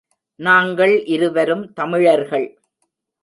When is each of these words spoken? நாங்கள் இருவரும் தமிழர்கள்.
நாங்கள் 0.39 1.05
இருவரும் 1.05 1.73
தமிழர்கள். 1.73 2.47